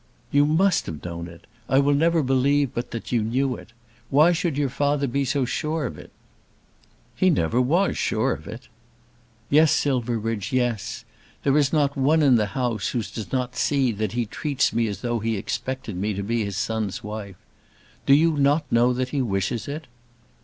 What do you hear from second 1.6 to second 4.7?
I will never believe but that you knew it. Why should your